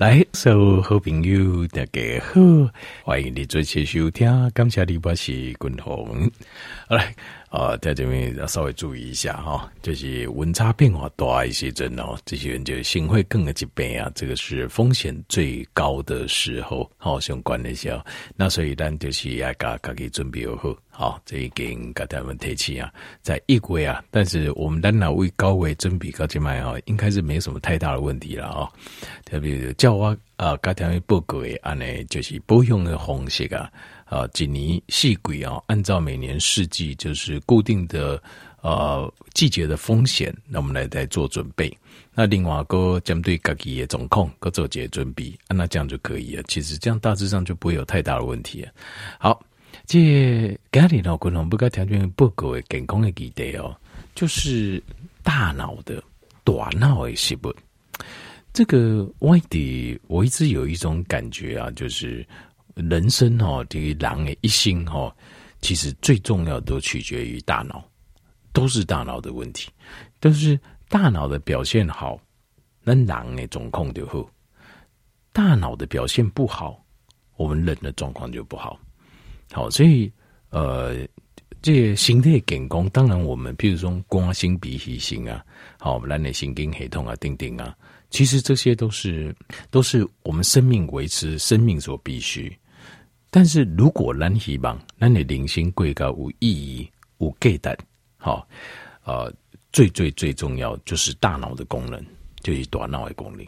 [0.00, 2.40] 来，所有好朋友大家好，
[3.04, 6.30] 欢迎你做些收听，感谢你，我是君鸿。
[6.88, 7.14] 好来，
[7.50, 18.00] 啊，在这边要稍微注意一下哈，就是温差变化大一些阵哦，这些人就心会更加疾病啊，这个是风险最高的时候，好相关的时候，
[18.36, 20.74] 那所以咱就是要家家己准备好。
[20.92, 28.68] 好，这已经跟他们提起啊，在一国啊，但是我们单拿为高位准备高静脉啊，应该是没什么太大的问题了啊。
[29.24, 33.72] 特别叫我啊，跟他们报告的安呢，就是保养的方式啊，
[34.10, 38.22] 啊，几年四季啊，按照每年四季就是固定的
[38.60, 41.74] 呃季节的风险，那我们来来做准备。
[42.12, 46.42] 那另外个针对自己的状况，各做些准备，啊，那这样就可以了。
[46.48, 48.70] 其实这样大致上就不会有太大的问题了。
[49.18, 49.42] 好。
[49.86, 53.74] 这家里呢，可能不该条件报告的健康的议题哦，
[54.14, 54.80] 就是
[55.22, 56.02] 大脑的
[56.44, 57.52] 大脑的细胞。
[58.52, 62.26] 这个外地我一直有一种感觉啊，就是
[62.88, 65.14] 人生哦，这个人的一心哦，
[65.60, 67.84] 其实最重要都取决于大脑，
[68.52, 69.70] 都是大脑的问题。
[70.18, 72.20] 但是大脑的表现好，
[72.82, 74.22] 那人的状况就好；
[75.32, 76.84] 大脑的表现不好，
[77.36, 78.78] 我们人的状况就不好。
[79.52, 80.10] 好，所以
[80.50, 81.06] 呃，
[81.62, 85.44] 这些形态健康，当然我们譬如说肝心、脾脾心啊，
[85.78, 87.76] 好，我们人的神经系统啊，等等啊，
[88.10, 89.34] 其实这些都是
[89.70, 92.50] 都是我们生命维持生命所必须。
[93.30, 97.78] 但是如果咱希望咱的灵性贵高无意义无价值，
[98.16, 98.46] 好，
[99.04, 99.32] 呃，
[99.72, 102.04] 最最最重要就是大脑的功能，
[102.42, 103.46] 就是大脑的功能。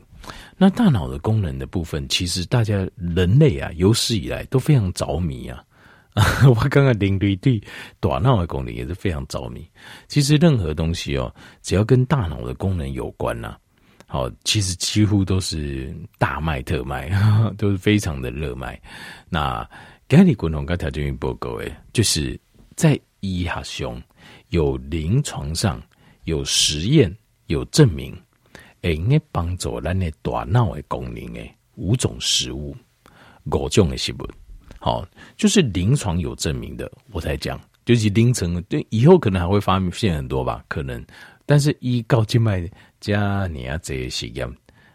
[0.57, 5.65] 那大脑的功能的部分，其实大家人类啊，有史以来都非常着迷啊。
[6.47, 7.61] 我刚刚领队对
[7.99, 9.67] 大脑的功能也是非常着迷。
[10.09, 13.57] 其实任何东西哦，只要跟大脑的功能有关呐，
[14.13, 17.11] 好，其实几乎都是大卖特卖，
[17.57, 18.79] 都是非常的热卖。
[19.31, 19.67] 那
[20.07, 22.39] 该你共同跟条件报告诶，就是
[22.77, 24.03] 在医学上
[24.51, 25.81] 有临床上
[26.25, 27.11] 有实验
[27.47, 28.15] 有证明，
[28.83, 32.77] 诶，应帮助咱的大脑的功能诶，五种食物，
[33.51, 34.29] 五种的食物。
[34.79, 41.03] 好，就是临床有证明的，我才讲，就是临床对以后可能还会发现很多吧，可能，
[41.47, 42.71] 但是依高静脉
[43.03, 44.49] 加你啊这些实验，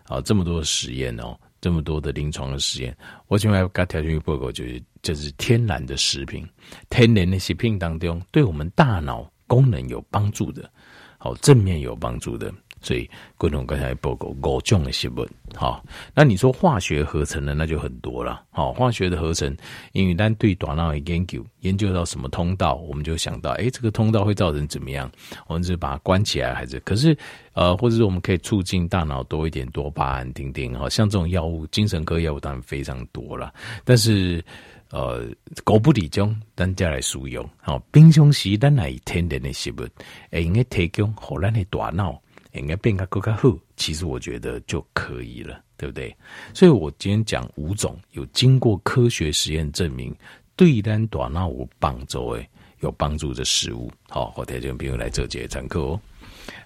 [0.05, 2.97] 好，这么多的实验哦，这么多的临床的实验，
[3.27, 6.47] 我现在要条件报告就是，这是天然的食品，
[6.89, 10.71] 天然的食品当中，对我们大脑功能有帮助的，
[11.17, 12.49] 好，正面有帮助的。
[12.81, 15.83] 所以，各种刚才报告五种的食物，好，
[16.13, 19.55] 那你说化学合成的那就很多了，好，化学的合成，
[19.93, 25.11] 因为单对大脑的研究，研究到什么通道，我们就想到，诶，这个通道会造成怎么样？
[25.47, 26.79] 我们是把它关起来，还是？
[26.81, 27.17] 可是，
[27.53, 34.43] 呃，或者是我们可以促进大脑多一点多巴胺，丁丁，好像这种药物，精神科药物当然非常多了，但是，
[34.91, 35.27] 呃，
[35.63, 39.87] 狗不理中，单家来使用，好，平常时单来天然的食物，
[40.29, 42.21] 诶，应该提供好咱的大脑。
[42.59, 46.15] 应该变个更加好，其实我觉得就可以了，对不对？
[46.53, 50.15] 所以我今天讲五种有经过科学实验证明
[50.55, 53.91] 对咱大脑有帮助诶，有帮助的食物。
[54.09, 56.01] 好，我带这个朋友来做这个参考哦。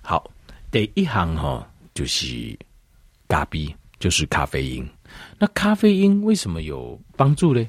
[0.02, 0.30] 好，
[0.72, 2.58] 第一项哈就是
[3.28, 4.88] 咖啡，就是咖啡因。
[5.38, 7.68] 那咖啡因为什么有帮助呢？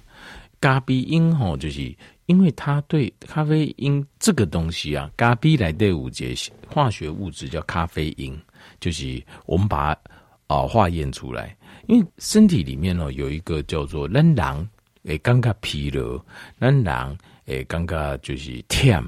[0.61, 1.95] 咖啡因哈就是。
[2.27, 6.35] 因为它对咖啡因这个东西啊，咖啡来对五节
[6.69, 8.39] 化学物质叫咖啡因，
[8.81, 10.01] 就是我们把它
[10.47, 11.57] 啊化验出来。
[11.89, 14.71] 因为身体里面哦有一个叫做咱人
[15.05, 16.25] 诶，感觉疲劳，
[16.61, 19.05] 咱人诶，感觉就是忝，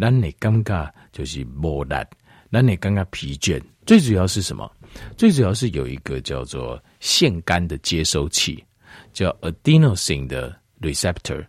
[0.00, 1.94] 咱诶感觉就是无力，
[2.50, 3.62] 咱诶感觉疲倦。
[3.84, 4.70] 最主要是什么？
[5.18, 8.64] 最主要是有一个叫做腺苷的接收器，
[9.12, 11.44] 叫 adenosine 的 receptor。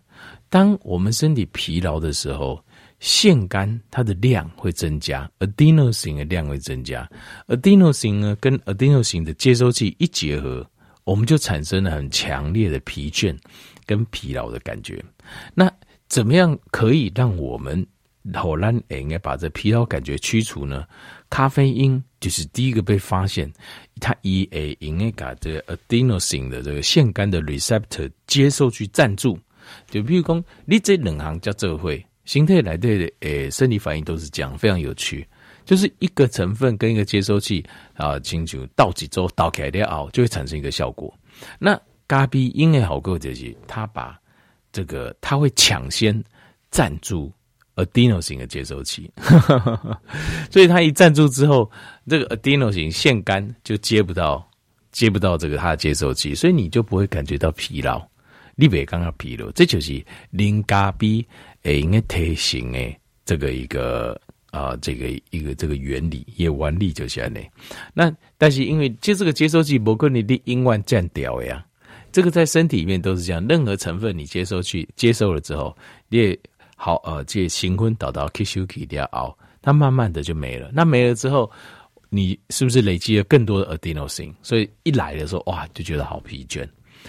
[0.48, 2.62] 当我们身体疲劳的时候，
[3.00, 7.08] 腺苷它的量会增加，adenosine 的量会增加。
[7.48, 10.66] adenosine 呢，跟 adenosine 的接收器一结合，
[11.04, 13.36] 我们就产生了很强烈的疲倦
[13.84, 15.04] 跟疲劳的感觉。
[15.54, 15.70] 那
[16.08, 17.84] 怎么样可以让我们
[18.32, 20.86] 好让应该把这疲劳感觉驱除呢？
[21.28, 23.52] 咖啡因就是第一个被发现，
[24.00, 29.38] 它以 A 应该把这个 adenosine 的这个腺苷的 receptor 接受去赞助。
[29.90, 35.26] 就比如讲，你这两行叫做会，形态来对的，诶，生理反应都是这样，非常有趣。
[35.64, 37.64] 就是一个成分跟一个接收器
[37.94, 41.12] 啊，进去倒几周倒开了后，就会产生一个效果。
[41.58, 44.16] 那咖啡因也好过就是，它把
[44.72, 46.22] 这个，它会抢先
[46.70, 47.32] 赞助
[47.74, 49.10] adenosine 的接收器，
[50.50, 51.70] 所以它一赞助之后，
[52.06, 54.48] 这个 adenosine 腺苷就接不到。
[54.92, 58.02] 接不到这个它的接收器，所以你就不会感觉到疲劳。
[58.58, 61.24] 你别刚刚疲劳，这就是零咖啡
[61.62, 64.18] 诶，应该推行诶，这个一个
[64.50, 67.32] 啊、呃，这个一个这个原理也原理就是这样。
[67.92, 71.62] 那但是因为就这个接收器，不跟你的音万占掉呀，
[72.10, 75.76] 这个在身体里面都是这样，任何成分你接收去接收了之后，
[76.08, 76.38] 你也
[76.76, 80.70] 好呃，这新婚导到 kiss you k 熬，它慢慢的就没了。
[80.72, 81.50] 那没了之后，
[82.08, 84.32] 你是不是累积了更多的 adenosine？
[84.42, 86.66] 所以一来的时候，哇，就觉得好疲倦。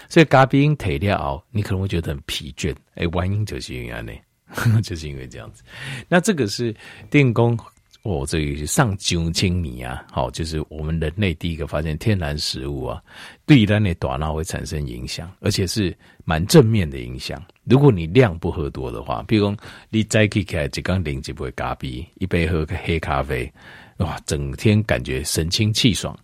[0.09, 2.71] 所以咖啡因提了熬，你可能会觉得很疲倦。
[2.95, 4.11] 哎、欸，原因就是因为呢，
[4.81, 5.63] 就是因为这样子。
[6.07, 6.75] 那这个是
[7.09, 7.57] 电工，
[8.03, 13.01] 哦，这个上九千米啊，好，就是我们人类第一个发现天然食物啊，
[13.45, 17.43] 对人的大脑会产生影响，而且是蛮正面的影响。
[17.65, 19.57] 如果你量不喝多的话，比如说
[19.89, 23.51] 你早起起来一缸零一杯咖啡，一杯喝个黑咖啡。
[23.97, 26.15] 哇，整天感觉神清气爽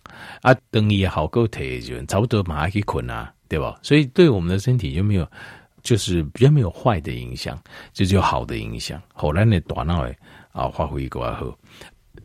[0.42, 3.78] 啊，灯也好够提就差不多马上去困啊，对吧？
[3.82, 5.30] 所以对我们的身体就没有，
[5.82, 7.58] 就是比较没有坏的影响，
[7.92, 9.00] 就只有好的影响。
[9.12, 10.16] 后来呢，大脑诶
[10.52, 11.56] 啊发挥过来后，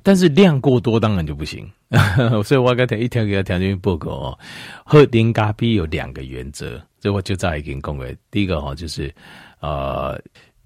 [0.01, 1.69] 但是量过多当然就不行。
[2.45, 4.39] 所以我刚才一条给他条件报告哦，
[4.86, 9.13] 喝零咖啡有两个原则，所以我就再一跟各位，第一个哈就是
[9.60, 10.19] 呃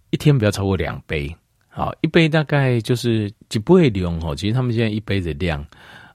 [0.09, 1.33] 一天不要超过两杯。
[1.69, 4.35] 好，一杯大概就是几杯量哦。
[4.35, 5.65] 其实他们现在一杯的量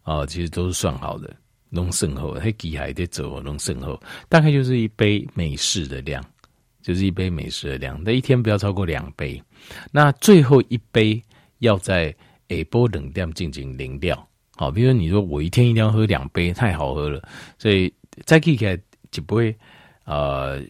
[0.05, 1.35] 啊、其实都是算好的，
[1.71, 6.25] 弄甚厚，还几还得走弄甚厚，大概就是一杯美式的量，
[6.83, 8.01] 就是一杯美式的量。
[8.03, 9.43] 那一天不要超过两杯。
[9.93, 11.23] 那最后一杯
[11.59, 12.11] 要在
[12.49, 14.29] 下晡两点进行零掉。
[14.57, 17.23] 好，比如说你说我一天一定要喝两杯，太好喝了，
[17.59, 17.93] 所以
[18.25, 18.77] 再起来
[19.11, 19.55] 几杯
[20.05, 20.61] 呃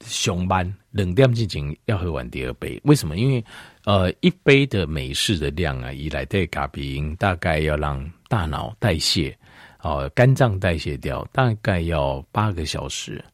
[0.00, 2.80] 上班冷掉进行要喝完第二杯。
[2.84, 3.16] 为什么？
[3.16, 3.44] 因为
[3.84, 9.34] 呃，一杯的美式的量啊，以来对咖啡因大概要让大脑代谢，
[9.80, 13.24] 哦、肝脏代谢掉，大概要八个小时。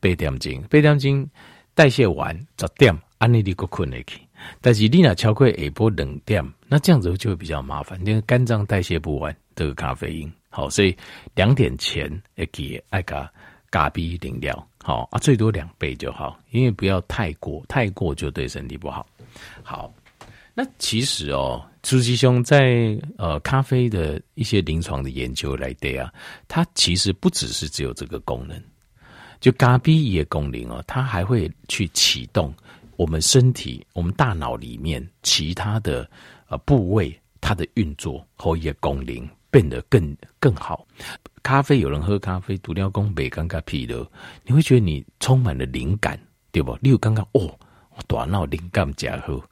[0.00, 1.28] 八点钟，八点钟
[1.74, 4.20] 代谢完十点，安尼你个困下去。
[4.60, 10.30] 但是你若超过下晡两点，那这样子就会比较麻烦，因为肝脏代谢不完这个咖啡因。
[10.50, 10.94] 好，所以
[11.34, 13.32] 两点前要记爱咖
[13.70, 19.06] 咖啡饮料，好啊，最多两杯就好，因为不要太过，太过就对身体不好。
[19.62, 19.90] 好。
[20.54, 26.12] 那其实哦，朱吉兄在呃咖啡的一些临床的研究来对啊，
[26.46, 28.56] 它其实不只是只有这个功能，
[29.40, 32.54] 就咖啡也功能哦，它还会去启动
[32.96, 36.08] 我们身体、我们大脑里面其他的
[36.46, 40.86] 呃部位，它的运作和一个功能变得更更好。
[41.42, 44.08] 咖啡有人喝咖啡，独料工没尴尬屁的，
[44.44, 46.16] 你会觉得你充满了灵感，
[46.52, 46.78] 对不？
[46.80, 47.58] 你有刚刚哦，
[47.96, 49.44] 我大脑灵感加好。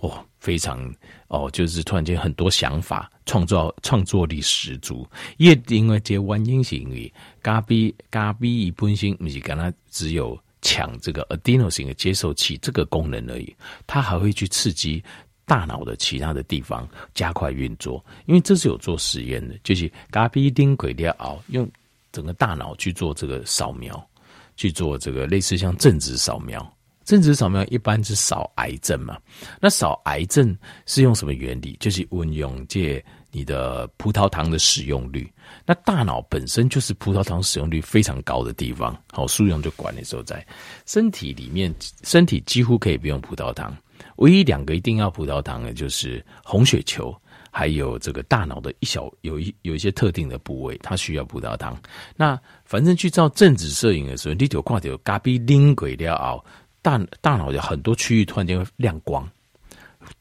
[0.00, 0.92] 哦，非常
[1.28, 5.06] 哦，就是突然间很多想法，创造创作力十足。
[5.36, 13.54] 也因为这原因是因为咖啡咖啡一本身不是跟它只有抢这个 adenosine 的接受器这个功能而已，
[13.86, 15.02] 它还会去刺激
[15.44, 18.04] 大脑的其他的地方加快运作。
[18.26, 21.70] 因为这是有做实验的，就是咖啡丁鬼要熬，用
[22.12, 24.08] 整个大脑去做这个扫描，
[24.56, 26.76] 去做这个类似像正子扫描。
[27.04, 29.18] 正子扫描一般是扫癌症嘛？
[29.60, 30.56] 那扫癌症
[30.86, 31.76] 是用什么原理？
[31.80, 35.30] 就是运用借你的葡萄糖的使用率。
[35.66, 40.46] 那大脑本身就是葡萄糖使用率非常高的地方，好，输用就管的时候在
[40.86, 43.76] 身体里面，身体几乎可以不用葡萄糖，
[44.16, 47.12] 唯一两个一定要葡萄糖的，就是红血球，
[47.50, 51.76] 还有这个大脑的一小有一有一些特定的部位，它需要葡萄糖。
[52.14, 56.44] 那反正去照正子摄影的时候，你就挂掉咖啡零轨料熬。
[56.82, 59.28] 大大脑的很多区域突然间会亮光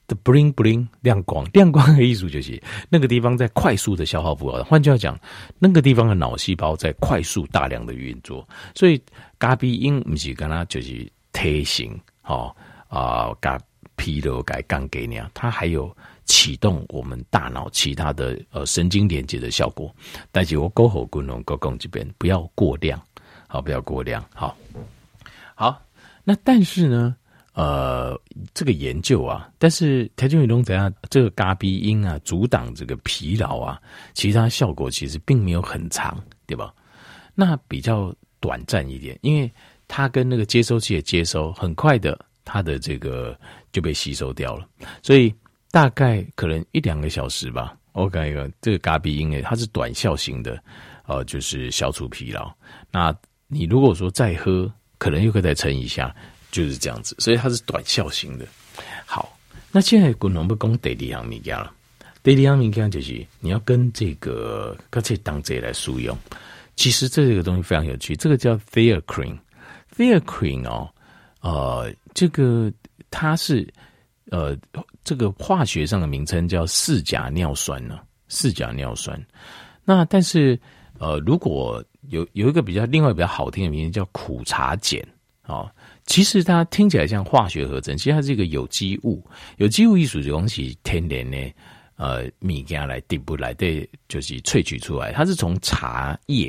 [0.07, 4.65] 的 bling bling 亮光， 亮光的艺术就是那个地方在快速的消耗葡萄糖。
[4.65, 5.17] 换句话讲，
[5.57, 8.47] 那个地方的脑细胞在快速大量的运作。
[8.75, 9.01] 所以
[9.37, 12.53] 咖啡因不是跟它就是提醒哦
[12.87, 13.59] 啊，咖
[13.95, 19.93] 疲劳改刚给你啊，它还有启动我们大脑其他的呃神经连接的效果。
[20.31, 23.01] 但是我过后跟龙哥讲这边不要过量，
[23.47, 24.55] 好，不要过量，好，
[25.55, 25.81] 好。
[26.29, 27.15] 那但是呢，
[27.53, 28.15] 呃，
[28.53, 30.93] 这个研究啊，但是台中宇龙怎样？
[31.09, 33.81] 这个咖啡因啊，阻挡这个疲劳啊，
[34.13, 36.71] 其他效果其实并没有很长，对吧？
[37.33, 39.51] 那比较短暂一点，因为
[39.87, 43.35] 它跟那个接收器的接收很快的，它的这个
[43.71, 44.67] 就被吸收掉了，
[45.01, 45.33] 所以
[45.71, 47.75] 大概可能一两个小时吧。
[47.93, 50.61] OK，这个咖啡因诶，它是短效型的，
[51.07, 52.53] 呃，就是消除疲劳。
[52.91, 53.11] 那
[53.47, 56.15] 你如果说再喝，可能又会再撑一下，
[56.51, 58.45] 就是这样子，所以它是短效型的。
[59.07, 59.35] 好，
[59.71, 61.73] 那现在滚龙不讲第二样物件了，
[62.21, 66.15] 第二样物件就是你要跟这个干脆当这来使用，
[66.75, 70.89] 其实这个东西非常有趣，这个叫 Thiacrin，Thiacrin 哦，
[71.41, 72.71] 呃，这个
[73.09, 73.67] 它是
[74.31, 74.55] 呃，
[75.03, 79.19] 这个化学上的名称叫四甲尿酸呢，四甲尿酸。
[79.83, 80.59] 那但是
[80.99, 85.01] 呃，如果有有一个比较另外比较好听的名字叫苦茶碱
[85.45, 85.69] 哦，
[86.05, 89.23] 其实它听起来像化学合成，其实它是一个有机物，
[89.57, 91.53] 有机物艺术的东西，天然的。
[92.01, 96.47] 呃，米给它来底部来对，就是萃取出来，它是从茶叶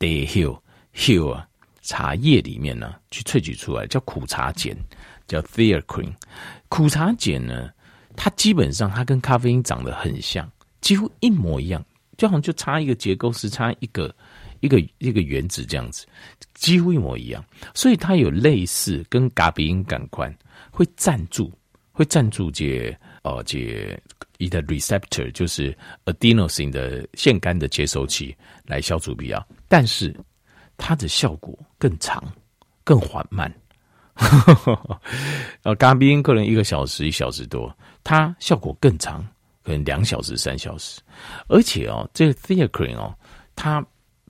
[0.00, 0.60] 的 hill
[0.92, 1.46] hill 啊，
[1.80, 4.76] 茶叶里面呢去萃取出来，叫苦茶碱，
[5.28, 6.12] 叫 Thiacrin。
[6.68, 7.70] 苦茶碱呢，
[8.16, 11.80] 它基本上它跟咖啡因长得很像，几乎一模一样，
[12.18, 14.12] 就好像就差一个结构，是差一个
[14.60, 16.06] 一个一个原子这样子，
[16.54, 17.44] 几乎一模一样。
[17.74, 20.34] 所以它有类似跟嘎比因感官
[20.70, 21.52] 会站住，
[21.92, 23.98] 会站住这哦这。
[24.42, 25.76] 你的 receptor 就是
[26.06, 30.16] adenosine 的腺苷的接收器来消除疲劳，但是
[30.78, 32.24] 它的效果更长、
[32.82, 33.54] 更缓慢。
[35.62, 37.70] 呃，咖啡因可能一个小时、一小时多，
[38.02, 39.22] 它效果更长，
[39.62, 41.02] 可能两小时、三小时。
[41.48, 43.14] 而且哦，这个 theacrine 哦，
[43.54, 43.86] 它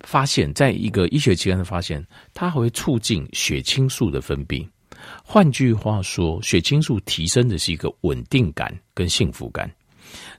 [0.07, 2.05] 发现在一个医学期刊的发现，
[2.35, 4.67] 它还会促进血清素的分泌。
[5.25, 9.71] 换句话说，血清素提升的是一个稳定感跟幸福感。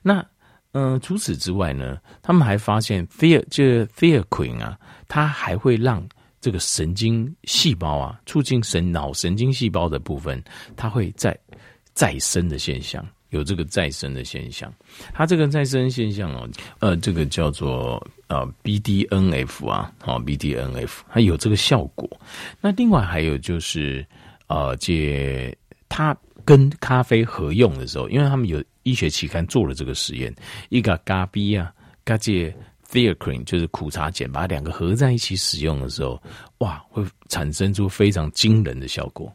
[0.02, 0.24] 那，
[0.72, 4.78] 嗯、除此之外呢，他们还发现 Thea 这个 Thiacrin 啊，
[5.08, 6.06] 它还会让
[6.40, 10.42] 这个神经细胞啊，促进神脑神经细胞的部分，
[10.76, 11.36] 它会在
[11.92, 14.72] 再生的现象，有这个再生的现象。
[15.12, 22.08] 它这个再生现象哦，呃，这个叫做啊 BDNF 啊，好、哦、BDNF，它有这个效果。
[22.60, 24.06] 那另外还有就是
[24.46, 25.56] 呃，借
[25.88, 28.62] 它跟咖啡合用的时候，因为他们有。
[28.84, 30.34] 医学期刊做了这个实验，
[30.68, 31.72] 一个咖啡啊，
[32.04, 32.52] 咖借
[32.90, 36.20] Theacrin 就是苦茶碱，把两个合在一起使用的时候，
[36.58, 39.32] 哇，会产生出非常惊人的效果。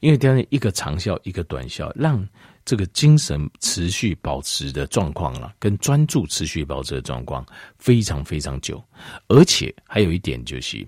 [0.00, 2.22] 因为这样一个长效，一个短效，让
[2.64, 7.44] 这个精神持续保持的状况了，跟专注持续保持的状况
[7.78, 8.82] 非常非常久。
[9.28, 10.86] 而且还有一点就是，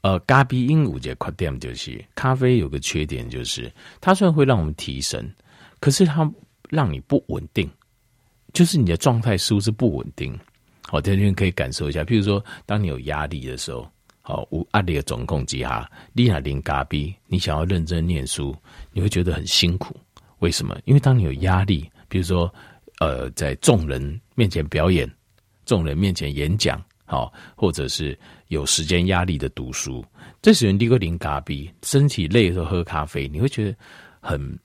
[0.00, 5.32] 呃，咖啡因有一个缺点就是，咖啡有个缺点就是，它虽然会让我们提神，
[5.80, 6.30] 可是它。
[6.68, 7.70] 让你不稳定，
[8.52, 10.36] 就是你的状态是不是不稳定？
[10.82, 12.02] 好，这边可以感受一下。
[12.02, 13.88] 譬如说，当你有压力的时候，
[14.20, 18.52] 好，无压力的总控之下，你那零咖啡，你想要认真念书，
[18.90, 19.96] 你会觉得很辛苦。
[20.46, 20.78] 为什么？
[20.84, 22.54] 因为当你有压力，比如说，
[23.00, 25.12] 呃，在众人面前表演，
[25.64, 30.04] 众人面前演讲，好，或者是有时间压力的读书，
[30.40, 33.76] 这时候你个零咖啡，身体累的时候喝咖啡，你会觉得
[34.20, 34.56] 很。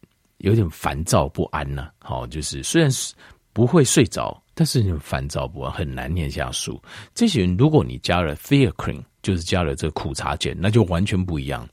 [0.43, 3.13] 有点烦躁不安呐、啊，好，就是虽然是
[3.53, 6.81] 不会睡着，但是你烦躁不安，很难念下书。
[7.13, 11.67] 这些人，如果你加了 Thiacrin，就是加了这个苦茶碱，那就完全不一样。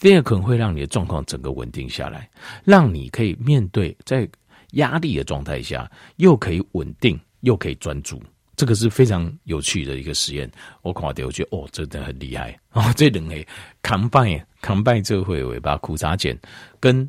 [0.00, 2.28] Thiacrin 会让你的状况整个稳定下来，
[2.64, 4.28] 让你可以面对在
[4.72, 8.22] 压力的状态下，又可以稳定，又可以专注。
[8.54, 10.48] 这个是非常有趣的一个实验。
[10.82, 12.92] 我看到，我觉得哦，真的很厉害 哦。
[12.96, 13.34] 这两个
[13.82, 16.38] combine combine 这会尾巴苦茶碱
[16.78, 17.08] 跟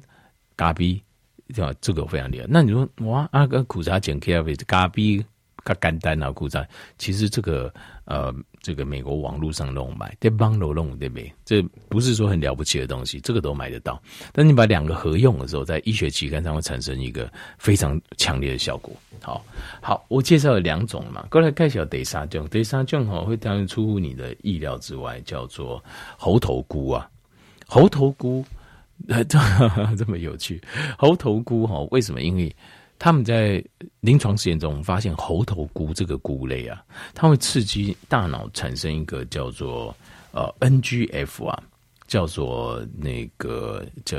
[0.56, 1.00] 咖啡，
[1.48, 1.74] 对吧？
[1.82, 2.46] 这个非常厉害。
[2.48, 5.24] 那你说哇，啊个苦茶碱咖啡，咖啡
[5.66, 6.66] 较简单啊，苦茶
[6.98, 7.74] 其实这个
[8.06, 11.34] 呃，这个美国网络上都买，在帮罗弄对不对？
[11.46, 14.02] 这不是说很了不起的东西，这个都买得到。
[14.32, 18.94] 但你把两个合用的时候，在医学期刊上会产生一个非常强烈的效果。
[19.22, 19.46] 好，
[19.82, 25.82] 好，我介绍了两种嘛，过来介绍第三种，第三种哈会当然出乎你的意料之外，叫做
[26.18, 27.10] 猴头菇啊，
[27.68, 28.44] 猴头菇。
[29.08, 30.62] 这这么有趣，
[30.98, 31.80] 猴头菇哈？
[31.92, 32.22] 为什么？
[32.22, 32.56] 因为
[32.98, 33.64] 他们在
[34.00, 36.82] 临床实验中发现，猴头菇这个菇类啊，
[37.14, 39.96] 它会刺激大脑产生一个叫做
[40.32, 41.62] 呃 NGF 啊，
[42.08, 44.18] 叫做那个叫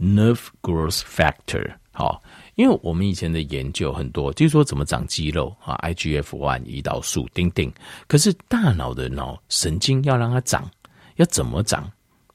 [0.00, 1.74] Nerve Growth Factor。
[1.92, 2.20] 好，
[2.56, 7.72] 因为我们以前的研究很多，就是说怎么长肌肉啊，IGF one 胰岛素，丁丁。
[8.08, 10.68] 可是大脑的脑神经要让它长，
[11.16, 11.88] 要怎么长？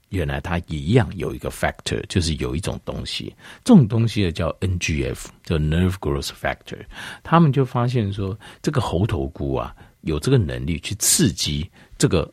[0.09, 6.79] 原来它一样有一个 factor，就是有一种东西，这种东西叫 NGF，叫 nerve growth factor。
[7.23, 12.31] 他们就发现说，这个猴头菇啊，有这个能力去刺激这个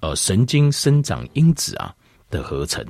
[0.00, 1.94] 呃神经生长因子啊
[2.30, 2.84] 的合成。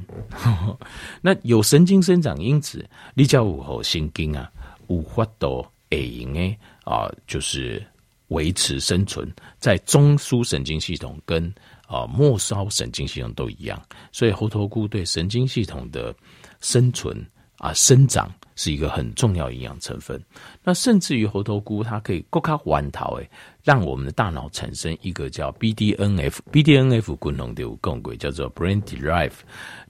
[1.22, 4.50] 那有神经生长因子，你叫午后神经啊，
[4.88, 7.80] 无法度会用诶啊，就是
[8.28, 11.54] 维持生存在中枢神经系统跟。
[11.86, 13.80] 啊，末梢神经系统都一样，
[14.12, 16.14] 所以猴头菇对神经系统的
[16.60, 17.16] 生存
[17.58, 20.20] 啊生长是一个很重要营养成分。
[20.64, 23.30] 那甚至于猴头菇，它可以够卡弯桃诶，
[23.62, 29.32] 让我们的大脑产生一个叫 BDNF，BDNF 功能的共轨叫做 Brain Derived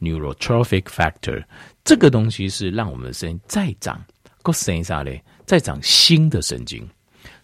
[0.00, 1.44] Neurotrophic Factor，
[1.84, 4.04] 这个东西是让我们的神经再长，
[4.42, 5.22] 够生啥嘞？
[5.46, 6.86] 再长新的神经。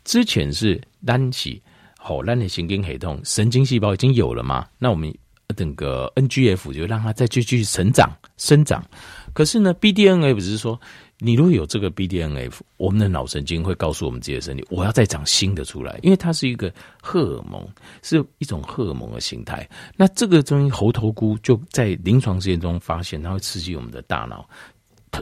[0.04, 1.62] 之前是单起
[2.04, 4.66] 好让你神经系统，神经细胞已经有了嘛？
[4.76, 5.14] 那我们
[5.56, 8.84] 整个 NGF 就让它再继续成长生长。
[9.32, 10.78] 可是呢，BDNF 只是说，
[11.18, 17.66] 你如果有这个 BDNF，我们的脑神经会告诉我们自己的身体，我要再长新的出来，因为它是一个荷尔蒙，
[18.02, 19.66] 是一种荷尔蒙的形态。
[19.96, 24.48] 那这个东西，猴头菇就在临床实验中发现，它会刺激我们的大脑。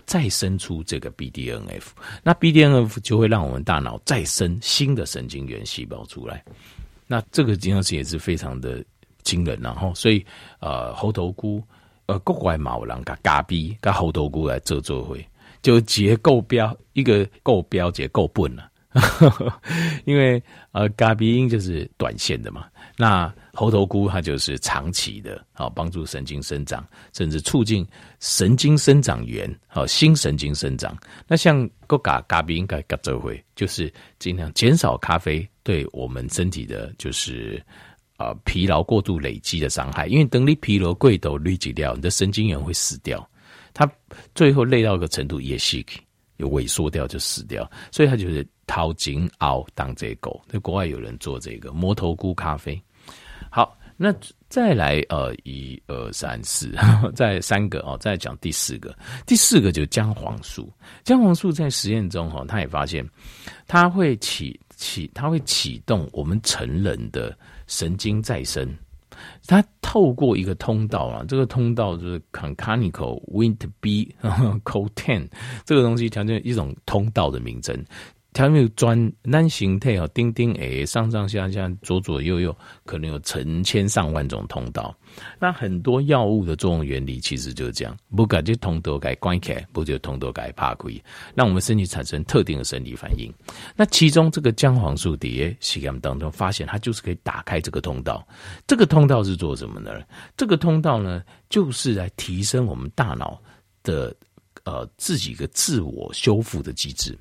[0.07, 1.89] 再生出这个 BDNF，
[2.23, 6.45] 那 BDNF 就会让我们大脑再生新的神经元细胞出来。
[7.07, 8.85] 那这个经常是也是非常的
[9.23, 10.25] 惊人，然后所以
[10.61, 11.63] 呃猴头菇
[12.07, 15.27] 呃国外毛囊跟咖比跟猴头菇来做做会，
[15.61, 18.71] 就结构标一个构标结构笨了，
[20.07, 20.41] 因为
[20.73, 22.67] 呃咖比音就是短线的嘛。
[22.97, 27.87] 那猴头菇它就是长期的，好帮助神经生长，甚至促进
[28.21, 30.97] 神经生长源，好新神经生长。
[31.27, 37.61] 那像个咖咖啡应该咖这回，就是尽量减少咖啡对我们身体的，就是
[38.19, 40.07] 呃疲劳过度累积的伤害。
[40.07, 43.29] 因为等你疲劳过度累积掉，你的神经元会死掉，
[43.75, 43.91] 它
[44.35, 45.85] 最后累到一个程度也是
[46.37, 47.69] 有萎缩掉就死掉。
[47.91, 50.41] 所以它就是掏金熬当这狗。
[50.49, 52.81] 在国外有人做这个魔头菇咖啡。
[54.03, 54.15] 那
[54.49, 56.73] 再来呃，一二三四，
[57.15, 58.97] 再三个哦，再讲第四个。
[59.27, 60.73] 第四个就是姜黄素。
[61.05, 63.07] 姜黄素在实验中哈，他也发现
[63.67, 68.67] 它会启启，它会启动我们成人的神经再生。
[69.47, 74.15] 它透过一个通道啊，这个通道就是 Concanical Wnt B
[74.65, 75.29] CoTen
[75.67, 77.85] 这个东西，条件一种通道的名称。
[78.33, 84.95] 它没有专单形态哦，钉钉诶，上上下下、左左右右，可能有成千上万种通道。
[85.39, 91.03] 那很多药物的作用原理其实就是这样，不改就通道改关开，不就通道改怕亏，
[91.35, 93.29] 让我们身体产生特定的生理反应。
[93.75, 98.25] 那其中这个姜黄素碟实验当中发现，它就是可以打开这个通道。
[98.65, 99.91] 这个通道是做什么呢？
[100.37, 103.43] 这个通道呢，就是来提升我们大脑
[103.83, 104.15] 的
[104.63, 107.19] 呃自己的自我修复的机制。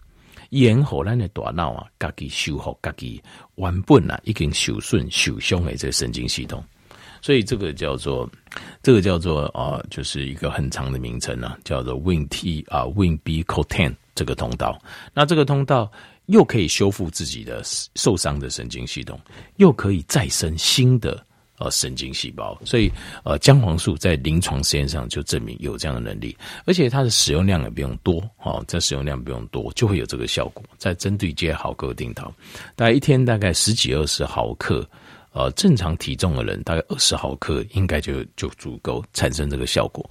[0.49, 3.21] 延后咱的大脑啊，自己修复自己
[3.55, 6.63] 原本啊已经受损受伤的这个神经系统，
[7.21, 8.29] 所以这个叫做
[8.81, 14.79] 这个叫做啊，就是一个很长的名称啊，叫做 Win T 啊 Wnt/CoTen 这个通道。
[15.13, 15.91] 那这个通道
[16.25, 17.61] 又可以修复自己的
[17.95, 19.19] 受伤的神经系统，
[19.57, 21.25] 又可以再生新的。
[21.59, 22.89] 呃，神经细胞，所以
[23.25, 30.63] 呃，姜黄素在临床实验上就证明有这样的能力，而且它的使用量也不用多，哦，在使用量不用多，就会有这个效果。
[30.77, 32.33] 在针对接好个定糖，
[32.77, 34.89] 大概一天大概十几二十毫克，
[35.33, 40.09] 呃，正常体重的人大概二十毫克应该就就足够产生这个效果。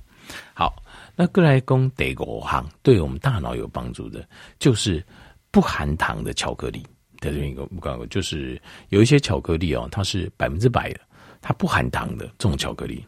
[0.53, 0.77] 好，
[1.17, 5.03] 那过来讲第五项对我们大脑有帮助的，就是
[5.51, 6.85] 不含糖的巧克力。
[7.21, 11.01] 在这边一个不刚就是有一些巧克力哦，它是百分之百的。
[11.41, 13.05] 它不含糖的这种巧克力，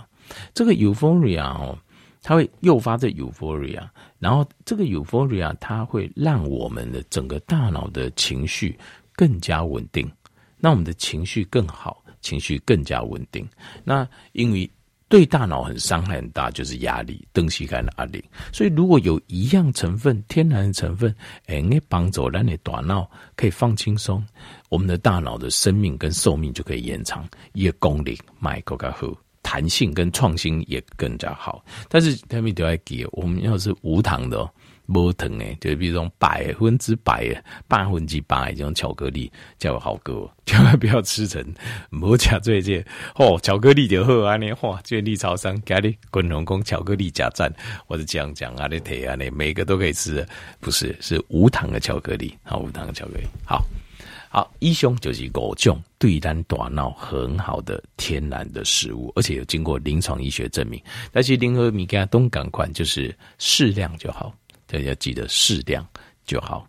[0.55, 1.79] 这个 euphoria 哦。
[2.27, 8.77] 它会诱发这 euphoria，然后这个 euphoria 它会让我们的整个大脑的情绪
[9.15, 10.11] 更加稳定，
[10.59, 13.49] 那我们的情绪更好，情绪更加稳定。
[13.85, 14.69] 那因为
[15.09, 18.25] 对大脑很伤害很大，就是压力、东西感的压力。
[18.53, 21.15] 所以如果有一样成分，天然的成分，
[21.47, 24.21] 哎，帮助让你大脑可以放轻松，
[24.69, 29.26] 我们的大脑的生命跟寿命就可以延长，一个功力买更加好。
[29.47, 34.45] 弹性跟创新也更加好，但是他们都要给我们要是无糖的，
[34.87, 37.33] 无糖诶，就比如说百分之百、
[37.69, 41.41] 百分之百这种巧克力，叫好哥，千万不要吃成
[41.93, 47.49] 无加这些哦，巧克力就好啊，你哇，建立超商给你滚龙宫巧克力加赞，
[47.87, 50.27] 或者这样讲啊，你睇啊，你每个都可以吃，
[50.59, 53.65] 不是是无糖的巧克力，好，无糖的巧克力，好。
[54.37, 60.79] 好，一胸就是五种对咱大脑很好的天然的食物，而且有经过临床医学证明。
[61.11, 64.31] 但是联合米加东港款，就是适量就好，
[64.67, 65.89] 大家记得适量
[66.27, 66.69] 就好。